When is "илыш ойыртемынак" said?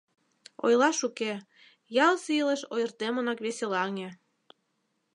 2.41-3.39